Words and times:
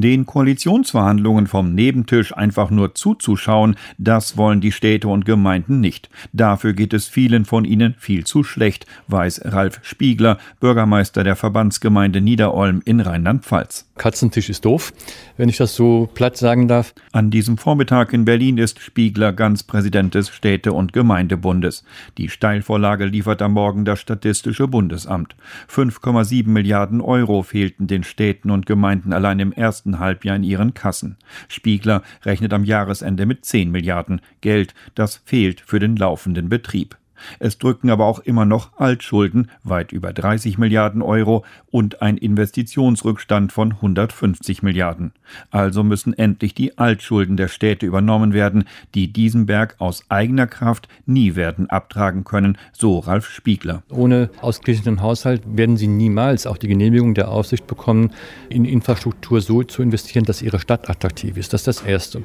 Den 0.00 0.26
Koalitionsverhandlungen 0.26 1.48
vom 1.48 1.74
Nebentisch 1.74 2.36
einfach 2.36 2.70
nur 2.70 2.94
zuzuschauen, 2.94 3.74
das 3.98 4.36
wollen 4.36 4.60
die 4.60 4.70
Städte 4.70 5.08
und 5.08 5.24
Gemeinden 5.24 5.80
nicht. 5.80 6.08
Dafür 6.32 6.72
geht 6.72 6.92
es 6.92 7.08
vielen 7.08 7.44
von 7.44 7.64
ihnen 7.64 7.96
viel 7.98 8.24
zu 8.24 8.44
schlecht, 8.44 8.86
weiß 9.08 9.40
Ralf 9.46 9.80
Spiegler, 9.82 10.38
Bürgermeister 10.60 11.24
der 11.24 11.34
Verbandsgemeinde 11.34 12.20
Niederolm 12.20 12.80
in 12.84 13.00
Rheinland-Pfalz. 13.00 13.88
Katzentisch 13.96 14.48
ist 14.48 14.64
doof, 14.64 14.92
wenn 15.36 15.48
ich 15.48 15.56
das 15.56 15.74
so 15.74 16.08
platt 16.14 16.36
sagen 16.36 16.68
darf. 16.68 16.94
An 17.10 17.30
diesem 17.30 17.58
Vormittag 17.58 18.12
in 18.12 18.24
Berlin 18.24 18.56
ist 18.56 18.78
Spiegler 18.78 19.32
ganz 19.32 19.64
Präsident 19.64 20.14
des 20.14 20.28
Städte- 20.28 20.72
und 20.72 20.92
Gemeindebundes. 20.92 21.82
Die 22.16 22.28
Steilvorlage 22.28 23.06
liefert 23.06 23.42
am 23.42 23.54
Morgen 23.54 23.84
das 23.84 24.00
Statistische 24.00 24.68
Bundesamt. 24.68 25.34
5,7 25.68 26.48
Milliarden 26.48 27.00
Euro 27.00 27.42
fehlten 27.42 27.88
den 27.88 28.04
Städten 28.04 28.52
und 28.52 28.66
Gemeinden 28.66 29.12
allein 29.12 29.40
im 29.40 29.52
ersten 29.52 29.87
ersten 29.88 29.98
Halbjahr 29.98 30.36
in 30.36 30.42
ihren 30.42 30.74
Kassen. 30.74 31.16
Spiegler 31.48 32.02
rechnet 32.24 32.52
am 32.52 32.64
Jahresende 32.64 33.26
mit 33.26 33.44
10 33.44 33.70
Milliarden 33.70 34.20
Geld, 34.40 34.74
das 34.94 35.20
fehlt 35.24 35.60
für 35.60 35.78
den 35.78 35.96
laufenden 35.96 36.48
Betrieb. 36.48 36.96
Es 37.38 37.58
drücken 37.58 37.90
aber 37.90 38.06
auch 38.06 38.20
immer 38.20 38.44
noch 38.44 38.78
Altschulden, 38.78 39.50
weit 39.64 39.92
über 39.92 40.12
30 40.12 40.58
Milliarden 40.58 41.02
Euro 41.02 41.44
und 41.70 42.02
ein 42.02 42.16
Investitionsrückstand 42.16 43.52
von 43.52 43.72
150 43.72 44.62
Milliarden. 44.62 45.12
Also 45.50 45.82
müssen 45.82 46.16
endlich 46.16 46.54
die 46.54 46.78
Altschulden 46.78 47.36
der 47.36 47.48
Städte 47.48 47.86
übernommen 47.86 48.32
werden, 48.32 48.64
die 48.94 49.12
diesen 49.12 49.46
Berg 49.46 49.76
aus 49.78 50.04
eigener 50.08 50.46
Kraft 50.46 50.88
nie 51.06 51.34
werden 51.34 51.70
abtragen 51.70 52.24
können, 52.24 52.58
so 52.72 52.98
Ralf 52.98 53.28
Spiegler. 53.28 53.82
Ohne 53.90 54.30
ausgeglichenen 54.40 55.02
Haushalt 55.02 55.42
werden 55.46 55.76
sie 55.76 55.86
niemals 55.86 56.46
auch 56.46 56.58
die 56.58 56.68
Genehmigung 56.68 57.14
der 57.14 57.30
Aufsicht 57.30 57.66
bekommen, 57.66 58.12
in 58.48 58.64
Infrastruktur 58.64 59.40
so 59.40 59.62
zu 59.62 59.82
investieren, 59.82 60.24
dass 60.24 60.42
ihre 60.42 60.58
Stadt 60.58 60.88
attraktiv 60.88 61.36
ist. 61.36 61.52
Das 61.52 61.62
ist 61.62 61.66
das 61.66 61.82
Erste. 61.82 62.22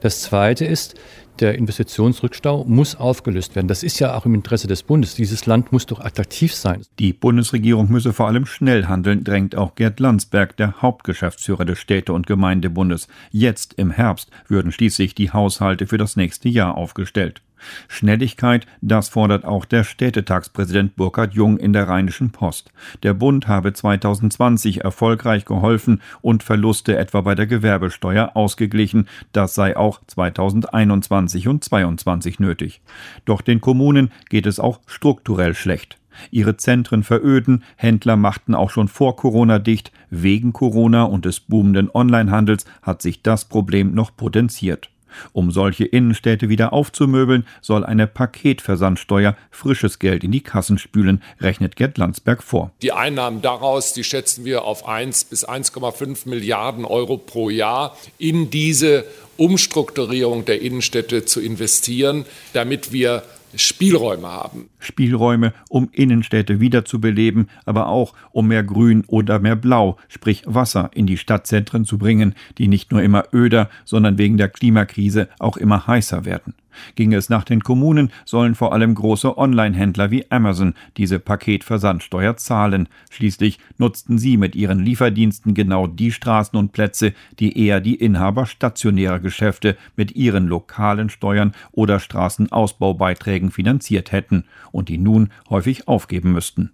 Das 0.00 0.20
Zweite 0.22 0.64
ist, 0.64 0.94
der 1.40 1.56
Investitionsrückstau 1.56 2.64
muss 2.64 2.96
aufgelöst 2.96 3.54
werden. 3.54 3.68
Das 3.68 3.82
ist 3.82 3.98
ja 3.98 4.14
auch 4.16 4.26
im 4.26 4.34
Interesse 4.34 4.66
des 4.68 4.82
Bundes. 4.82 5.14
Dieses 5.14 5.46
Land 5.46 5.72
muss 5.72 5.86
doch 5.86 6.00
attraktiv 6.00 6.54
sein. 6.54 6.82
Die 6.98 7.12
Bundesregierung 7.12 7.90
müsse 7.90 8.12
vor 8.12 8.26
allem 8.26 8.46
schnell 8.46 8.86
handeln, 8.86 9.24
drängt 9.24 9.56
auch 9.56 9.74
Gerd 9.74 10.00
Landsberg, 10.00 10.56
der 10.56 10.82
Hauptgeschäftsführer 10.82 11.64
des 11.64 11.78
Städte- 11.78 12.12
und 12.12 12.26
Gemeindebundes. 12.26 13.08
Jetzt 13.30 13.74
im 13.74 13.90
Herbst 13.90 14.30
würden 14.48 14.72
schließlich 14.72 15.14
die 15.14 15.30
Haushalte 15.30 15.86
für 15.86 15.98
das 15.98 16.16
nächste 16.16 16.48
Jahr 16.48 16.76
aufgestellt. 16.76 17.42
Schnelligkeit, 17.88 18.66
das 18.80 19.08
fordert 19.08 19.44
auch 19.44 19.64
der 19.64 19.84
Städtetagspräsident 19.84 20.96
Burkhard 20.96 21.34
Jung 21.34 21.58
in 21.58 21.72
der 21.72 21.88
Rheinischen 21.88 22.30
Post. 22.30 22.72
Der 23.02 23.14
Bund 23.14 23.48
habe 23.48 23.72
2020 23.72 24.82
erfolgreich 24.82 25.44
geholfen 25.44 26.00
und 26.20 26.42
Verluste 26.42 26.96
etwa 26.96 27.20
bei 27.20 27.34
der 27.34 27.46
Gewerbesteuer 27.46 28.32
ausgeglichen. 28.34 29.08
Das 29.32 29.54
sei 29.54 29.76
auch 29.76 30.00
2021 30.06 31.48
und 31.48 31.64
2022 31.64 32.40
nötig. 32.40 32.80
Doch 33.24 33.40
den 33.40 33.60
Kommunen 33.60 34.10
geht 34.28 34.46
es 34.46 34.60
auch 34.60 34.80
strukturell 34.86 35.54
schlecht. 35.54 35.98
Ihre 36.30 36.56
Zentren 36.56 37.02
veröden, 37.02 37.64
Händler 37.76 38.16
machten 38.16 38.54
auch 38.54 38.70
schon 38.70 38.88
vor 38.88 39.16
Corona 39.16 39.58
dicht, 39.58 39.92
wegen 40.10 40.52
Corona 40.52 41.04
und 41.04 41.24
des 41.24 41.40
boomenden 41.40 41.90
Onlinehandels 41.92 42.66
hat 42.82 43.00
sich 43.00 43.22
das 43.22 43.46
Problem 43.46 43.94
noch 43.94 44.14
potenziert. 44.14 44.90
Um 45.32 45.50
solche 45.50 45.84
Innenstädte 45.84 46.48
wieder 46.48 46.72
aufzumöbeln, 46.72 47.46
soll 47.60 47.84
eine 47.84 48.06
Paketversandsteuer 48.06 49.36
frisches 49.50 49.98
Geld 49.98 50.24
in 50.24 50.32
die 50.32 50.42
Kassen 50.42 50.78
spülen, 50.78 51.22
rechnet 51.40 51.76
Gerd 51.76 51.98
Landsberg 51.98 52.42
vor. 52.42 52.72
Die 52.82 52.92
Einnahmen 52.92 53.42
daraus, 53.42 53.92
die 53.92 54.04
schätzen 54.04 54.44
wir 54.44 54.64
auf 54.64 54.86
1 54.86 55.24
bis 55.24 55.46
1,5 55.48 56.28
Milliarden 56.28 56.84
Euro 56.84 57.16
pro 57.16 57.50
Jahr 57.50 57.96
in 58.18 58.50
diese 58.50 59.04
Umstrukturierung 59.36 60.44
der 60.44 60.60
Innenstädte 60.60 61.24
zu 61.24 61.40
investieren, 61.40 62.24
damit 62.52 62.92
wir 62.92 63.22
Spielräume 63.56 64.28
haben. 64.28 64.68
Spielräume, 64.78 65.52
um 65.68 65.88
Innenstädte 65.92 66.60
wiederzubeleben, 66.60 67.48
aber 67.64 67.88
auch 67.88 68.14
um 68.32 68.48
mehr 68.48 68.62
Grün 68.62 69.04
oder 69.06 69.38
mehr 69.38 69.56
Blau, 69.56 69.98
sprich 70.08 70.42
Wasser, 70.46 70.90
in 70.94 71.06
die 71.06 71.16
Stadtzentren 71.16 71.84
zu 71.84 71.98
bringen, 71.98 72.34
die 72.58 72.68
nicht 72.68 72.92
nur 72.92 73.02
immer 73.02 73.24
öder, 73.32 73.68
sondern 73.84 74.18
wegen 74.18 74.36
der 74.36 74.48
Klimakrise 74.48 75.28
auch 75.38 75.56
immer 75.56 75.86
heißer 75.86 76.24
werden. 76.24 76.54
Ginge 76.94 77.16
es 77.16 77.28
nach 77.28 77.44
den 77.44 77.62
Kommunen, 77.62 78.10
sollen 78.24 78.54
vor 78.54 78.72
allem 78.72 78.94
große 78.94 79.36
Online-Händler 79.36 80.10
wie 80.10 80.30
Amazon 80.30 80.74
diese 80.96 81.18
Paketversandsteuer 81.18 82.36
zahlen. 82.36 82.88
Schließlich 83.10 83.58
nutzten 83.78 84.18
sie 84.18 84.36
mit 84.36 84.54
ihren 84.54 84.80
Lieferdiensten 84.80 85.54
genau 85.54 85.86
die 85.86 86.12
Straßen 86.12 86.58
und 86.58 86.72
Plätze, 86.72 87.14
die 87.38 87.58
eher 87.58 87.80
die 87.80 87.94
Inhaber 87.94 88.46
stationärer 88.46 89.20
Geschäfte 89.20 89.76
mit 89.96 90.16
ihren 90.16 90.46
lokalen 90.46 91.10
Steuern 91.10 91.52
oder 91.72 92.00
Straßenausbaubeiträgen 92.00 93.50
finanziert 93.50 94.12
hätten 94.12 94.44
und 94.70 94.88
die 94.88 94.98
nun 94.98 95.30
häufig 95.48 95.88
aufgeben 95.88 96.32
müssten. 96.32 96.70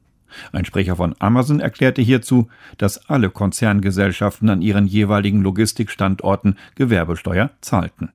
Ein 0.52 0.64
Sprecher 0.64 0.96
von 0.96 1.14
Amazon 1.18 1.60
erklärte 1.60 2.02
hierzu, 2.02 2.48
dass 2.76 3.08
alle 3.08 3.30
Konzerngesellschaften 3.30 4.50
an 4.50 4.62
ihren 4.62 4.86
jeweiligen 4.86 5.42
Logistikstandorten 5.42 6.56
Gewerbesteuer 6.74 7.50
zahlten. 7.60 8.10